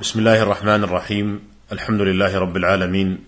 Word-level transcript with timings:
بسم 0.00 0.18
الله 0.18 0.42
الرحمن 0.42 0.84
الرحيم 0.84 1.40
الحمد 1.72 2.00
لله 2.00 2.38
رب 2.38 2.56
العالمين 2.56 3.18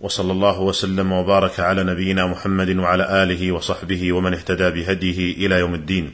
وصلى 0.00 0.32
الله 0.32 0.60
وسلم 0.60 1.12
وبارك 1.12 1.60
على 1.60 1.84
نبينا 1.84 2.26
محمد 2.26 2.76
وعلى 2.76 3.22
اله 3.22 3.52
وصحبه 3.52 4.12
ومن 4.12 4.34
اهتدى 4.34 4.70
بهديه 4.70 5.46
إلى 5.46 5.58
يوم 5.58 5.74
الدين. 5.74 6.12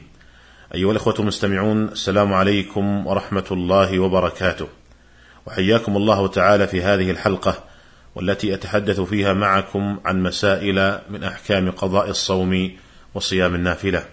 ايها 0.75 0.91
الاخوه 0.91 1.15
المستمعون 1.19 1.83
السلام 1.83 2.33
عليكم 2.33 3.07
ورحمه 3.07 3.45
الله 3.51 3.99
وبركاته. 3.99 4.67
وحياكم 5.47 5.97
الله 5.97 6.27
تعالى 6.27 6.67
في 6.67 6.81
هذه 6.81 7.11
الحلقة 7.11 7.63
والتي 8.15 8.53
اتحدث 8.53 9.01
فيها 9.01 9.33
معكم 9.33 9.99
عن 10.05 10.23
مسائل 10.23 10.99
من 11.09 11.23
احكام 11.23 11.71
قضاء 11.71 12.09
الصوم 12.09 12.71
وصيام 13.13 13.55
النافله. 13.55 14.05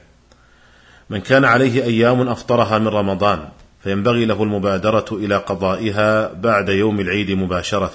من 1.11 1.21
كان 1.21 1.45
عليه 1.45 1.85
أيام 1.85 2.29
افطرها 2.29 2.79
من 2.79 2.89
رمضان 2.89 3.49
فينبغي 3.87 4.25
له 4.25 4.43
المبادرة 4.43 5.05
إلى 5.13 5.37
قضائها 5.37 6.33
بعد 6.33 6.69
يوم 6.69 7.01
العيد 7.01 7.31
مباشرة 7.31 7.91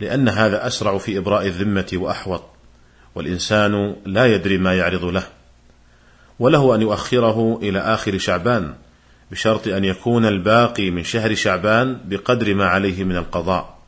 لأن 0.00 0.28
هذا 0.28 0.66
أسرع 0.66 0.98
في 0.98 1.18
إبراء 1.18 1.46
الذمة 1.46 1.86
وأحوط 1.94 2.42
والإنسان 3.14 3.96
لا 4.06 4.26
يدري 4.26 4.58
ما 4.58 4.74
يعرض 4.74 5.04
له. 5.04 5.22
وله 6.38 6.74
أن 6.74 6.82
يؤخره 6.82 7.58
إلى 7.62 7.78
آخر 7.78 8.18
شعبان 8.18 8.74
بشرط 9.30 9.68
أن 9.68 9.84
يكون 9.84 10.26
الباقي 10.26 10.90
من 10.90 11.04
شهر 11.04 11.34
شعبان 11.34 11.98
بقدر 12.04 12.54
ما 12.54 12.66
عليه 12.66 13.04
من 13.04 13.16
القضاء. 13.16 13.78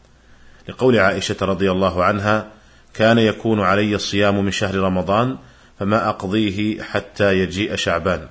لقول 0.69 0.99
عائشة 0.99 1.37
رضي 1.43 1.71
الله 1.71 2.05
عنها 2.05 2.47
كان 2.95 3.19
يكون 3.19 3.61
علي 3.61 3.95
الصيام 3.95 4.45
من 4.45 4.51
شهر 4.51 4.75
رمضان 4.75 5.37
فما 5.79 6.09
أقضيه 6.09 6.83
حتى 6.83 7.39
يجيء 7.39 7.77
شعبان 7.77 8.27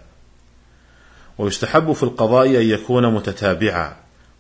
ويستحب 1.38 1.94
في 1.94 2.04
القضاء 2.04 2.48
أن 2.48 2.66
يكون 2.70 3.14
متتابعا. 3.14 3.96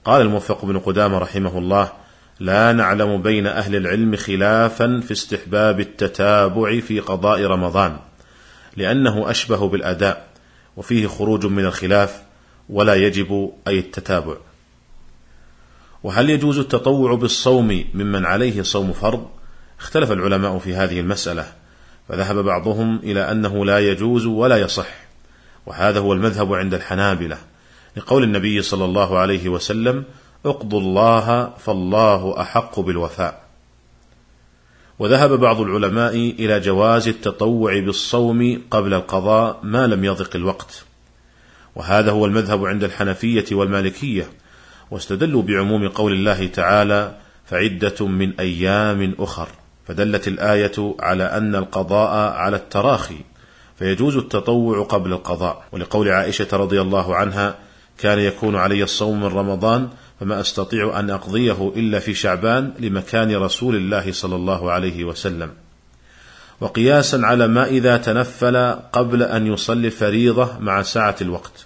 قال 0.06 0.22
الموفق 0.22 0.66
بن 0.66 0.80
قدامة 0.80 1.18
رحمه 1.18 1.58
الله 1.58 1.92
لا 2.40 2.72
نعلم 2.72 3.22
بين 3.22 3.48
أهل 3.48 3.76
العلم 3.76 4.16
خلافا 4.16 5.02
في 5.06 5.12
استحباب 5.12 5.80
التتابع 5.80 6.80
في 6.80 7.00
قضاء 7.00 7.44
رمضان 7.44 7.98
لأنه 8.78 9.32
أشبه 9.32 9.70
بالأداء 9.70 10.28
وفيه 10.78 11.08
خروج 11.08 11.46
من 11.46 11.66
الخلاف 11.66 12.24
ولا 12.70 12.96
يجب 12.96 13.52
أي 13.68 13.80
التتابع. 13.80 14.36
وهل 16.04 16.30
يجوز 16.30 16.60
التطوع 16.60 17.16
بالصوم 17.16 17.86
ممن 17.94 18.26
عليه 18.26 18.62
صوم 18.62 18.94
فرض؟ 18.94 19.28
اختلف 19.80 20.12
العلماء 20.12 20.58
في 20.58 20.76
هذه 20.76 21.00
المسألة 21.00 21.46
فذهب 22.10 22.36
بعضهم 22.36 23.00
إلى 23.04 23.32
أنه 23.32 23.66
لا 23.66 23.80
يجوز 23.80 24.26
ولا 24.26 24.58
يصح. 24.58 25.03
وهذا 25.66 26.00
هو 26.00 26.14
المذهب 26.14 26.54
عند 26.54 26.74
الحنابلة. 26.74 27.38
لقول 27.98 28.24
النبي 28.24 28.62
صلى 28.62 28.86
الله 28.86 29.18
عليه 29.18 29.50
وسلم 29.50 30.04
اقضوا 30.46 30.80
الله 30.80 31.50
فالله 31.58 32.42
أحق 32.42 32.80
بالوفاء. 32.80 33.44
وذهب 35.00 35.32
بعض 35.32 35.62
العلماء 35.62 36.16
إلى 36.16 36.60
جواز 36.60 37.08
التطوع 37.08 37.80
بالصوم 37.80 38.62
قبل 38.72 38.94
القضاء 38.94 39.60
ما 39.64 39.88
لم 39.88 40.06
يضق 40.06 40.36
الوقت. 40.36 40.86
وهذا 41.76 42.12
هو 42.12 42.26
المذهب 42.26 42.66
عند 42.66 42.84
الحنفية 42.84 43.46
والمالكية. 43.52 44.28
واستدلوا 44.92 45.42
بعموم 45.42 45.88
قول 45.88 46.14
الله 46.14 46.48
تعالى 46.48 47.16
فعدة 47.46 48.08
من 48.08 48.40
أيام 48.40 49.16
أخر. 49.20 49.48
فدلت 49.88 50.28
الآية 50.28 50.96
على 51.00 51.24
أن 51.24 51.56
القضاء 51.56 52.34
على 52.34 52.56
التراخي. 52.56 53.18
فيجوز 53.80 54.18
التطوع 54.18 54.84
قبل 54.84 55.14
القضاء 55.14 55.64
ولقول 55.72 56.10
عائشة 56.10 56.48
رضي 56.54 56.82
الله 56.82 57.16
عنها 57.16 57.56
كان 57.98 58.20
يكون 58.20 58.56
علي 58.56 58.84
الصوم 58.84 59.20
من 59.20 59.28
رمضان 59.28 59.90
فما 60.20 60.40
أستطيع 60.40 61.00
أن 61.00 61.10
أقضيه 61.10 61.74
إلا 61.76 62.00
في 62.00 62.14
شعبان 62.14 62.74
لمكان 62.80 63.36
رسول 63.36 63.76
الله 63.76 64.12
صلى 64.12 64.36
الله 64.36 64.72
عليه 64.72 65.04
وسلم. 65.04 65.52
وقياسا 66.62 67.22
على 67.24 67.48
ما 67.48 67.66
إذا 67.66 67.98
تنفل 67.98 68.72
قبل 68.72 69.24
أن 69.24 69.48
يصلي 69.48 69.88
الفريضه 69.88 70.60
مع 70.60 70.82
ساعة 70.82 71.16
الوقت. 71.22 71.66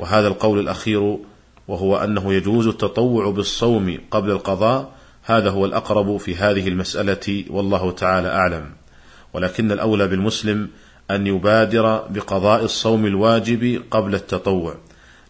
وهذا 0.00 0.28
القول 0.28 0.58
الأخير 0.58 1.18
وهو 1.68 1.96
أنه 1.96 2.34
يجوز 2.34 2.66
التطوع 2.66 3.30
بالصوم 3.30 3.98
قبل 4.10 4.30
القضاء 4.30 4.92
هذا 5.22 5.50
هو 5.50 5.64
الأقرب 5.66 6.16
في 6.16 6.36
هذه 6.36 6.68
المسألة 6.68 7.44
والله 7.50 7.90
تعالى 7.90 8.28
أعلم. 8.28 8.70
ولكن 9.36 9.72
الأولى 9.72 10.06
بالمسلم 10.08 10.68
أن 11.10 11.26
يبادر 11.26 12.06
بقضاء 12.10 12.64
الصوم 12.64 13.06
الواجب 13.06 13.82
قبل 13.90 14.14
التطوع 14.14 14.74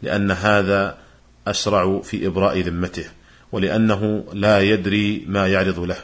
لأن 0.02 0.30
هذا 0.30 0.96
أسرع 1.46 2.00
في 2.00 2.26
إبراء 2.26 2.60
ذمته 2.60 3.04
ولأنه 3.52 4.24
لا 4.32 4.60
يدري 4.60 5.24
ما 5.26 5.46
يعرض 5.46 5.80
له. 5.80 5.96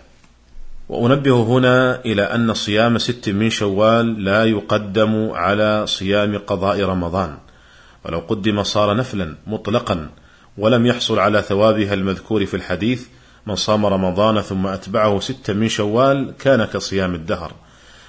وأنبه 0.88 1.42
هنا 1.42 2.00
إلى 2.04 2.22
أن 2.22 2.54
صيام 2.54 2.98
ست 2.98 3.28
من 3.28 3.50
شوال 3.50 4.24
لا 4.24 4.44
يقدم 4.44 5.30
على 5.30 5.86
صيام 5.86 6.38
قضاء 6.38 6.82
رمضان 6.82 7.36
ولو 8.04 8.18
قدم 8.18 8.62
صار 8.62 8.96
نفلا 8.96 9.34
مطلقا 9.46 10.10
ولم 10.58 10.86
يحصل 10.86 11.18
على 11.18 11.42
ثوابها 11.42 11.94
المذكور 11.94 12.46
في 12.46 12.54
الحديث 12.54 13.06
من 13.46 13.54
صام 13.54 13.86
رمضان 13.86 14.40
ثم 14.40 14.66
أتبعه 14.66 15.20
ستا 15.20 15.52
من 15.52 15.68
شوال 15.68 16.34
كان 16.38 16.64
كصيام 16.64 17.14
الدهر. 17.14 17.52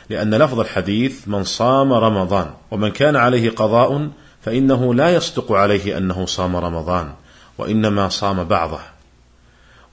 لأن 0.10 0.36
لفظ 0.36 0.60
الحديث 0.60 1.28
من 1.28 1.44
صام 1.44 1.94
رمضان 1.94 2.54
ومن 2.72 2.92
كان 2.92 3.16
عليه 3.16 3.50
قضاء 3.50 4.10
فإنه 4.42 4.94
لا 4.94 5.10
يصدق 5.10 5.52
عليه 5.52 5.98
أنه 5.98 6.26
صام 6.26 6.56
رمضان 6.56 7.14
وإنما 7.58 8.10
صام 8.10 8.44
بعضه. 8.44 8.80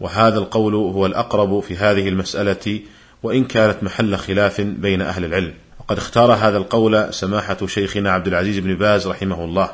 وهذا 0.00 0.38
القول 0.38 0.74
هو 0.74 1.06
الأقرب 1.06 1.60
في 1.60 1.76
هذه 1.76 2.08
المسألة 2.08 2.80
وإن 3.22 3.44
كانت 3.44 3.82
محل 3.82 4.16
خلاف 4.16 4.60
بين 4.60 5.02
أهل 5.02 5.24
العلم. 5.24 5.54
وقد 5.80 5.98
اختار 5.98 6.32
هذا 6.32 6.58
القول 6.58 7.14
سماحة 7.14 7.66
شيخنا 7.66 8.10
عبد 8.10 8.26
العزيز 8.26 8.58
بن 8.58 8.74
باز 8.74 9.06
رحمه 9.06 9.44
الله 9.44 9.70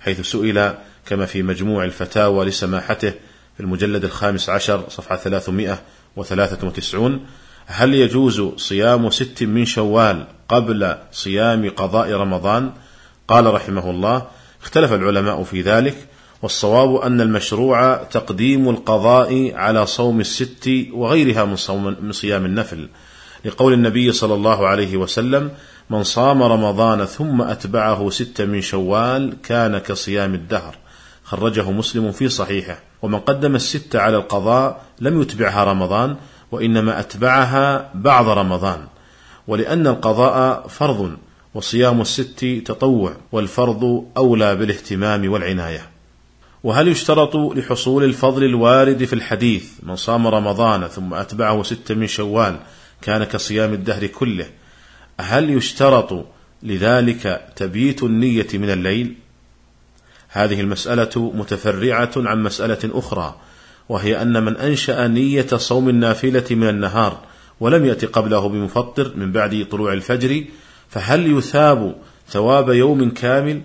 حيث 0.00 0.20
سئل 0.20 0.74
كما 1.06 1.26
في 1.26 1.42
مجموع 1.42 1.84
الفتاوى 1.84 2.44
لسماحته 2.44 3.10
في 3.56 3.60
المجلد 3.60 4.04
الخامس 4.04 4.48
عشر 4.48 4.84
صفحة 4.88 5.16
393 5.16 7.26
هل 7.70 7.94
يجوز 7.94 8.42
صيام 8.56 9.10
ست 9.10 9.42
من 9.42 9.64
شوال 9.64 10.26
قبل 10.48 10.96
صيام 11.12 11.70
قضاء 11.70 12.12
رمضان؟ 12.12 12.72
قال 13.28 13.54
رحمه 13.54 13.90
الله 13.90 14.26
اختلف 14.62 14.92
العلماء 14.92 15.42
في 15.42 15.60
ذلك 15.62 15.96
والصواب 16.42 16.96
أن 16.96 17.20
المشروع 17.20 17.94
تقديم 17.96 18.68
القضاء 18.68 19.54
على 19.54 19.86
صوم 19.86 20.20
الست 20.20 20.70
وغيرها 20.92 21.44
من 21.44 21.56
صوم 21.56 21.96
من 22.00 22.12
صيام 22.12 22.44
النفل. 22.44 22.88
لقول 23.44 23.72
النبي 23.72 24.12
صلى 24.12 24.34
الله 24.34 24.66
عليه 24.66 24.96
وسلم 24.96 25.50
من 25.90 26.02
صام 26.02 26.42
رمضان 26.42 27.04
ثم 27.04 27.42
أتبعه 27.42 28.10
ست 28.10 28.40
من 28.40 28.60
شوال 28.60 29.36
كان 29.42 29.78
كصيام 29.78 30.34
الدهر 30.34 30.76
خرجه 31.24 31.70
مسلم 31.70 32.12
في 32.12 32.28
صحيحه 32.28 32.78
ومن 33.02 33.18
قدم 33.18 33.54
الست 33.54 33.96
على 33.96 34.16
القضاء 34.16 34.80
لم 35.00 35.22
يتبعها 35.22 35.64
رمضان 35.64 36.16
وإنما 36.52 37.00
أتبعها 37.00 37.90
بعض 37.94 38.28
رمضان 38.28 38.86
ولأن 39.46 39.86
القضاء 39.86 40.68
فرض 40.68 41.16
وصيام 41.54 42.00
الست 42.00 42.44
تطوع 42.44 43.16
والفرض 43.32 44.04
أولى 44.16 44.56
بالاهتمام 44.56 45.32
والعناية. 45.32 45.90
وهل 46.64 46.88
يشترط 46.88 47.36
لحصول 47.36 48.04
الفضل 48.04 48.44
الوارد 48.44 49.04
في 49.04 49.12
الحديث 49.12 49.70
من 49.82 49.96
صام 49.96 50.26
رمضان 50.26 50.88
ثم 50.88 51.14
أتبعه 51.14 51.62
ست 51.62 51.92
من 51.92 52.06
شوال 52.06 52.56
كان 53.02 53.24
كصيام 53.24 53.72
الدهر 53.72 54.06
كله 54.06 54.46
هل 55.20 55.50
يشترط 55.50 56.26
لذلك 56.62 57.52
تبييت 57.56 58.02
النية 58.02 58.46
من 58.54 58.70
الليل؟ 58.70 59.14
هذه 60.28 60.60
المسألة 60.60 61.32
متفرعة 61.34 62.10
عن 62.16 62.42
مسألة 62.42 62.78
أخرى 62.84 63.34
وهي 63.88 64.22
أن 64.22 64.42
من 64.44 64.56
أنشأ 64.56 65.06
نية 65.06 65.46
صوم 65.56 65.88
النافلة 65.88 66.44
من 66.50 66.68
النهار 66.68 67.18
ولم 67.60 67.84
يأت 67.84 68.04
قبله 68.04 68.48
بمفطر 68.48 69.12
من 69.16 69.32
بعد 69.32 69.66
طلوع 69.70 69.92
الفجر 69.92 70.44
فهل 70.88 71.38
يثاب 71.38 71.94
ثواب 72.28 72.68
يوم 72.68 73.10
كامل 73.10 73.62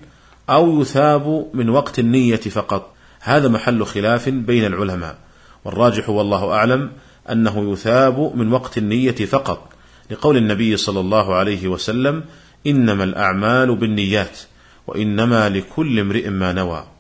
أو 0.50 0.82
يثاب 0.82 1.48
من 1.54 1.70
وقت 1.70 2.00
النية 2.00 2.36
فقط؟ 2.36 2.94
هذا 3.20 3.48
محل 3.48 3.86
خلاف 3.86 4.30
بين 4.30 4.66
العلماء. 4.66 5.18
والراجح 5.66 6.10
والله 6.10 6.54
أعلم 6.54 6.92
أنه 7.32 7.72
يثاب 7.72 8.32
من 8.36 8.54
وقت 8.54 8.78
النية 8.78 9.12
فقط. 9.12 9.70
لقول 10.12 10.38
النبي 10.38 10.78
صلى 10.78 11.00
الله 11.00 11.36
عليه 11.36 11.68
وسلم 11.68 12.24
إنما 12.68 13.04
الأعمال 13.04 13.76
بالنيات 13.76 14.40
وإنما 14.88 15.50
لكل 15.50 16.00
امرئ 16.00 16.30
ما 16.30 16.54
نوى. 16.54 16.93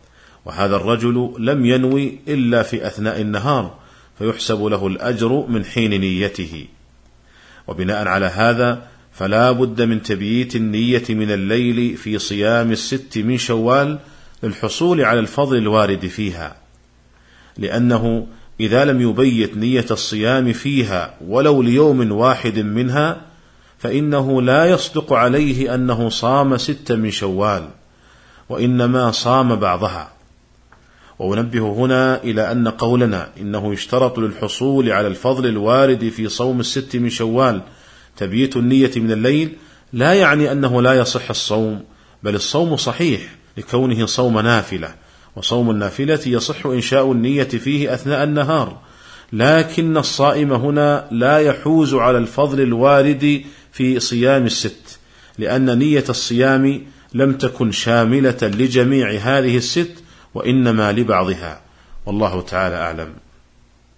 وهذا 0.45 0.75
الرجل 0.75 1.35
لم 1.39 1.65
ينوي 1.65 2.19
إلا 2.27 2.63
في 2.63 2.87
أثناء 2.87 3.21
النهار 3.21 3.75
فيحسب 4.19 4.63
له 4.63 4.87
الأجر 4.87 5.45
من 5.47 5.65
حين 5.65 6.01
نيته. 6.01 6.65
وبناء 7.67 8.07
على 8.07 8.25
هذا 8.25 8.87
فلا 9.11 9.51
بد 9.51 9.81
من 9.81 10.01
تبييت 10.01 10.55
النية 10.55 11.03
من 11.09 11.31
الليل 11.31 11.97
في 11.97 12.19
صيام 12.19 12.71
الست 12.71 13.17
من 13.17 13.37
شوال 13.37 13.99
للحصول 14.43 15.01
على 15.01 15.19
الفضل 15.19 15.57
الوارد 15.57 16.07
فيها. 16.07 16.55
لأنه 17.57 18.27
إذا 18.59 18.85
لم 18.85 19.01
يبيت 19.01 19.57
نية 19.57 19.85
الصيام 19.91 20.53
فيها 20.53 21.15
ولو 21.27 21.61
ليوم 21.61 22.11
واحد 22.11 22.59
منها 22.59 23.21
فإنه 23.77 24.41
لا 24.41 24.65
يصدق 24.65 25.13
عليه 25.13 25.75
أنه 25.75 26.09
صام 26.09 26.57
ست 26.57 26.91
من 26.91 27.11
شوال 27.11 27.69
وإنما 28.49 29.11
صام 29.11 29.55
بعضها. 29.55 30.11
وأنبه 31.23 31.59
هنا 31.59 32.23
إلى 32.23 32.51
أن 32.51 32.67
قولنا 32.67 33.29
إنه 33.41 33.73
يشترط 33.73 34.19
للحصول 34.19 34.91
على 34.91 35.07
الفضل 35.07 35.47
الوارد 35.47 36.09
في 36.09 36.29
صوم 36.29 36.59
الست 36.59 36.95
من 36.95 37.09
شوال 37.09 37.61
تبييت 38.17 38.57
النية 38.57 38.91
من 38.95 39.11
الليل 39.11 39.55
لا 39.93 40.13
يعني 40.13 40.51
أنه 40.51 40.81
لا 40.81 40.93
يصح 40.93 41.29
الصوم 41.29 41.83
بل 42.23 42.35
الصوم 42.35 42.77
صحيح 42.77 43.21
لكونه 43.57 44.05
صوم 44.05 44.39
نافلة 44.39 44.95
وصوم 45.35 45.69
النافلة 45.69 46.19
يصح 46.25 46.65
إنشاء 46.65 47.11
النية 47.11 47.43
فيه 47.43 47.93
أثناء 47.93 48.23
النهار 48.23 48.77
لكن 49.33 49.97
الصائم 49.97 50.53
هنا 50.53 51.07
لا 51.11 51.39
يحوز 51.39 51.93
على 51.93 52.17
الفضل 52.17 52.61
الوارد 52.61 53.41
في 53.71 53.99
صيام 53.99 54.45
الست 54.45 54.99
لأن 55.37 55.77
نية 55.77 56.03
الصيام 56.09 56.81
لم 57.13 57.33
تكن 57.33 57.71
شاملة 57.71 58.37
لجميع 58.41 59.11
هذه 59.11 59.57
الست 59.57 60.02
وإنما 60.33 60.91
لبعضها. 60.91 61.61
والله 62.05 62.41
تعالى 62.41 62.75
أعلم. 62.75 63.13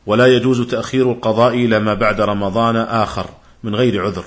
ولا 0.05 0.25
يجوز 0.25 0.61
تأخير 0.61 1.11
القضاء 1.11 1.53
إلى 1.53 1.79
ما 1.79 1.93
بعد 1.93 2.21
رمضان 2.21 2.75
آخر 2.75 3.25
من 3.63 3.75
غير 3.75 4.05
عذر. 4.05 4.23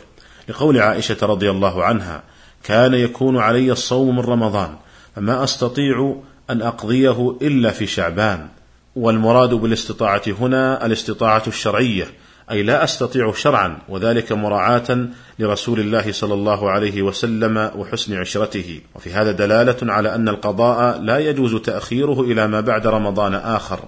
لقول 0.49 0.79
عائشة 0.79 1.17
رضي 1.23 1.51
الله 1.51 1.85
عنها 1.85 2.23
كان 2.63 2.95
يكون 2.95 3.39
علي 3.39 3.73
الصوم 3.73 4.17
من 4.17 4.23
رمضان 4.23 4.77
فما 5.17 5.45
أستطيع 5.45 6.17
أن 6.51 6.63
أقضيه 6.63 7.37
إلا 7.43 7.71
في 7.71 7.87
شعبان. 7.87 8.49
والمراد 8.97 9.55
بالاستطاعة 9.55 10.23
هنا 10.41 10.87
الاستطاعة 10.87 11.43
الشرعية 11.47 12.09
أي 12.51 12.63
لا 12.63 12.85
أستطيع 12.85 13.33
شرعا 13.33 13.79
وذلك 13.89 14.33
مراعاة 14.33 15.09
لرسول 15.39 15.81
الله 15.81 16.13
صلى 16.13 16.35
الله 16.35 16.71
عليه 16.71 17.03
وسلم 17.03 17.71
وحسن 17.77 18.17
عشرته. 18.17 18.81
وفي 18.95 19.13
هذا 19.13 19.33
دلالة 19.33 19.93
على 19.93 20.15
أن 20.15 20.29
القضاء 20.29 20.99
لا 20.99 21.19
يجوز 21.19 21.55
تأخيره 21.55 22.21
إلى 22.21 22.47
ما 22.47 22.61
بعد 22.61 22.87
رمضان 22.87 23.35
آخر. 23.35 23.81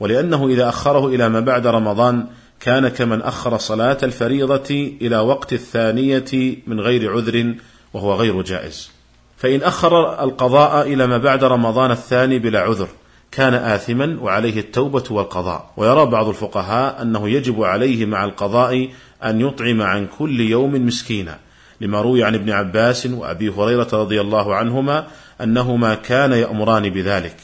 ولأنه 0.00 0.48
إذا 0.48 0.68
أخره 0.68 1.06
إلى 1.08 1.28
ما 1.28 1.40
بعد 1.40 1.66
رمضان 1.66 2.26
كان 2.60 2.88
كمن 2.88 3.22
أخر 3.22 3.58
صلاة 3.58 3.98
الفريضة 4.02 4.96
إلى 5.02 5.18
وقت 5.18 5.52
الثانية 5.52 6.56
من 6.66 6.80
غير 6.80 7.12
عذر 7.12 7.54
وهو 7.94 8.14
غير 8.14 8.42
جائز. 8.42 8.90
فإن 9.36 9.62
أخر 9.62 10.24
القضاء 10.24 10.92
إلى 10.92 11.06
ما 11.06 11.18
بعد 11.18 11.44
رمضان 11.44 11.90
الثاني 11.90 12.38
بلا 12.38 12.60
عذر 12.60 12.88
كان 13.32 13.54
آثما 13.54 14.18
وعليه 14.20 14.60
التوبة 14.60 15.04
والقضاء. 15.10 15.72
ويرى 15.76 16.06
بعض 16.06 16.28
الفقهاء 16.28 17.02
أنه 17.02 17.28
يجب 17.28 17.62
عليه 17.62 18.06
مع 18.06 18.24
القضاء 18.24 18.88
أن 19.24 19.40
يطعم 19.40 19.82
عن 19.82 20.06
كل 20.18 20.40
يوم 20.40 20.86
مسكينا 20.86 21.38
لما 21.80 22.00
روي 22.00 22.24
عن 22.24 22.34
ابن 22.34 22.50
عباس 22.50 23.06
وأبي 23.06 23.48
هريرة 23.48 23.88
رضي 23.92 24.20
الله 24.20 24.54
عنهما 24.54 25.06
أنهما 25.40 25.94
كان 25.94 26.32
يأمران 26.32 26.90
بذلك. 26.90 27.36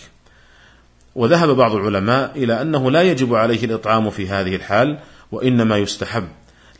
وذهب 1.14 1.48
بعض 1.48 1.74
العلماء 1.74 2.32
إلى 2.36 2.62
أنه 2.62 2.90
لا 2.90 3.02
يجب 3.02 3.34
عليه 3.34 3.64
الإطعام 3.64 4.10
في 4.10 4.28
هذه 4.28 4.56
الحال 4.56 4.98
وإنما 5.32 5.76
يستحب 5.78 6.28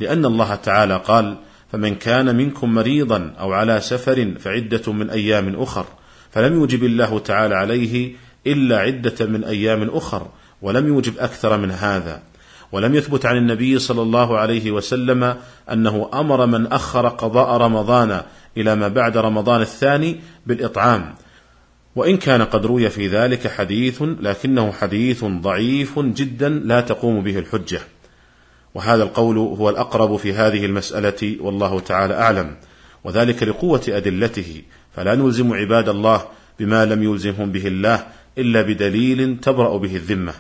لأن 0.00 0.25
الله 0.25 0.55
تعالى 0.55 0.97
قال 0.97 1.37
فمن 1.73 1.94
كان 1.94 2.37
منكم 2.37 2.75
مريضا 2.75 3.35
أو 3.41 3.53
على 3.53 3.81
سفر 3.81 4.35
فعدة 4.41 4.93
من 4.93 5.11
أيام 5.11 5.62
أخر 5.62 5.85
فلم 6.31 6.55
يوجب 6.55 6.85
الله 6.85 7.19
تعالى 7.19 7.55
عليه 7.55 8.12
إلا 8.46 8.78
عدة 8.78 9.26
من 9.26 9.44
أيام 9.44 9.90
أخر 9.93 10.26
ولم 10.62 10.87
يوجب 10.87 11.19
أكثر 11.19 11.56
من 11.56 11.70
هذا. 11.70 12.22
ولم 12.72 12.94
يثبت 12.94 13.26
عن 13.26 13.37
النبي 13.37 13.78
صلى 13.78 14.02
الله 14.02 14.38
عليه 14.38 14.70
وسلم 14.70 15.37
أنه 15.72 16.10
أمر 16.14 16.46
من 16.46 16.66
أخر 16.66 17.08
قضاء 17.08 17.56
رمضان 17.56 18.22
إلى 18.56 18.75
ما 18.75 18.88
بعد 18.88 19.16
رمضان 19.16 19.60
الثاني 19.60 20.20
بالإطعام. 20.46 21.14
وإن 21.96 22.16
كان 22.16 22.43
قد 22.43 22.66
روي 22.66 22.90
في 22.90 23.08
ذلك 23.08 23.48
حديث 23.48 24.02
لكنه 24.20 24.72
حديث 24.72 25.25
ضعيف 25.25 25.98
جدا 25.98 26.48
لا 26.48 26.81
تقوم 26.81 27.22
به 27.22 27.38
الحجة. 27.38 27.81
وهذا 28.75 29.02
القول 29.02 29.38
هو 29.38 29.70
الأقرب 29.70 30.16
في 30.16 30.32
هذه 30.32 30.66
المسألة 30.66 31.37
والله 31.40 31.81
تعالى 31.81 32.14
أعلم. 32.14 32.56
وذلك 33.04 33.43
لقوة 33.43 33.82
أدلته 33.88 34.62
فلا 34.96 35.14
نلزم 35.14 35.52
عباد 35.52 35.88
الله 35.88 36.25
بما 36.58 36.84
لم 36.84 37.02
يلزمهم 37.02 37.52
به 37.52 37.66
الله 37.66 38.06
إلا 38.38 38.62
بدليل 38.62 39.41
تبرأ 39.41 39.77
به 39.77 39.97
الذمة. 39.97 40.35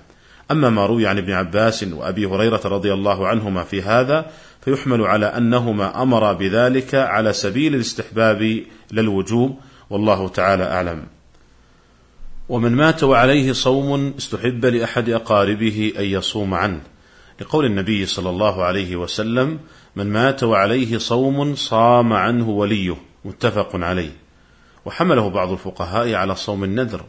أما 0.50 0.70
ما 0.70 0.86
روي 0.86 1.06
عن 1.06 1.18
ابن 1.18 1.32
عباس 1.32 1.82
وأبي 1.82 2.26
هريرة 2.26 2.60
رضي 2.64 2.92
الله 2.92 3.28
عنهما 3.28 3.62
في 3.62 3.82
هذا 3.82 4.30
فيحمل 4.60 5.02
على 5.02 5.26
أنهما 5.26 6.02
أمرا 6.02 6.32
بذلك 6.32 6.94
على 6.94 7.32
سبيل 7.32 7.74
الاستحباب 7.74 8.62
للوجوب. 8.92 9.58
والله 9.90 10.28
تعالى 10.28 10.64
أعلم. 10.64 11.06
ومن 12.48 12.72
مات 12.72 13.04
وعليه 13.04 13.52
صوم 13.52 14.14
استحب 14.18 14.66
لأحد 14.66 15.10
أقاربه 15.10 15.92
أن 15.98 16.04
يصوم 16.04 16.54
عنه. 16.54 16.80
لقول 17.40 17.64
النبي 17.64 18.06
صلى 18.06 18.30
الله 18.30 18.64
عليه 18.64 18.96
وسلم 18.96 19.58
من 19.96 20.12
مات 20.12 20.42
وعليه 20.42 20.98
صوم 20.98 21.54
صام 21.54 22.12
عنه 22.12 22.48
وليه. 22.48 22.96
متفق 23.24 23.70
عليه. 23.74 24.12
وحمله 24.84 25.28
بعض 25.28 25.52
الفقهاء 25.52 26.14
على 26.14 26.34
صوم 26.34 26.64
النذر. 26.64 27.04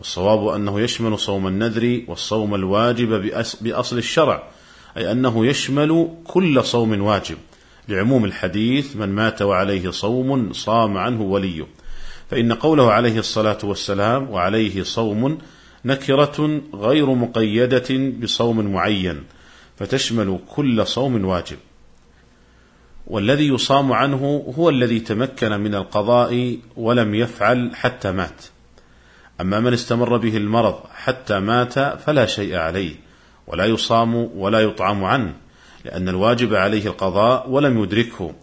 والصواب 0.00 0.48
أنه 0.48 0.80
يشمل 0.80 1.18
صوم 1.18 1.46
النذر 1.46 2.02
والصوم 2.08 2.54
الواجب 2.54 3.32
بأصل 3.60 3.98
الشرع 3.98 4.42
أي 4.96 5.12
أنه 5.12 5.46
يشمل 5.46 6.08
كل 6.24 6.64
صوم 6.64 7.02
واجب 7.02 7.36
لعموم 7.88 8.24
الحديث 8.24 8.96
من 8.96 9.08
مات 9.08 9.42
وعليه 9.42 9.90
صوم 9.90 10.52
صام 10.52 10.96
عنه 10.96 11.22
وليه. 11.22 11.66
فإن 12.30 12.52
قوله 12.52 12.92
عليه 12.92 13.18
الصلاة 13.18 13.58
والسلام 13.64 14.30
وعليه 14.30 14.82
صوم 14.82 15.38
نكرة 15.84 16.60
غير 16.74 17.14
مقيدة 17.14 18.10
بصوم 18.22 18.72
معين 18.72 19.22
فتشمل 19.78 20.38
كل 20.48 20.86
صوم 20.86 21.24
واجب. 21.24 21.58
والذي 23.06 23.48
يصام 23.48 23.92
عنه 23.92 24.52
هو 24.58 24.68
الذي 24.68 25.00
تمكن 25.00 25.60
من 25.60 25.74
القضاء 25.74 26.58
ولم 26.76 27.14
يفعل 27.14 27.70
حتى 27.74 28.12
مات. 28.12 28.44
أما 29.40 29.60
من 29.60 29.72
استمر 29.72 30.16
به 30.16 30.36
المرض 30.36 30.74
حتى 30.94 31.40
مات 31.40 31.78
فلا 31.78 32.26
شيء 32.26 32.56
عليه 32.56 32.94
ولا 33.46 33.64
يصام 33.64 34.14
ولا 34.14 34.60
يطعم 34.60 35.04
عنه 35.04 35.34
لأن 35.84 36.08
الواجب 36.08 36.54
عليه 36.54 36.86
القضاء 36.86 37.50
ولم 37.50 37.82
يدركه. 37.82 38.34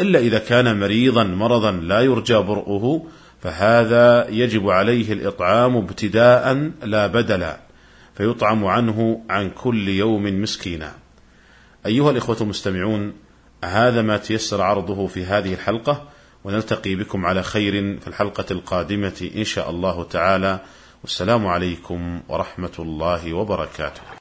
إلا 0.00 0.18
إذا 0.18 0.38
كان 0.38 0.80
مريضا 0.80 1.24
مرضا 1.24 1.70
لا 1.70 2.00
يرجى 2.00 2.36
برؤه 2.38 3.06
فهذا 3.42 4.28
يجب 4.28 4.70
عليه 4.70 5.12
الإطعام 5.12 5.76
ابتداء 5.76 6.70
لا 6.82 7.06
بدلا 7.06 7.60
فيطعم 8.14 8.64
عنه 8.64 9.22
عن 9.30 9.50
كل 9.50 9.88
يوم 9.88 10.42
مسكينا. 10.42 10.92
أيها 11.86 12.10
الإخوة 12.10 12.36
المستمعون 12.40 13.12
هذا 13.64 14.02
ما 14.02 14.16
تيسر 14.16 14.62
عرضه 14.62 15.06
في 15.06 15.24
هذه 15.24 15.54
الحلقة. 15.54 16.08
ونلتقي 16.44 16.94
بكم 16.94 17.26
على 17.26 17.42
خير 17.42 17.98
في 18.00 18.08
الحلقة 18.08 18.44
القادمة 18.50 19.30
إن 19.36 19.44
شاء 19.44 19.70
الله 19.70 20.04
تعالى. 20.04 20.60
والسلام 21.02 21.46
عليكم 21.46 22.20
ورحمة 22.28 22.72
الله 22.78 23.32
وبركاته. 23.32 24.10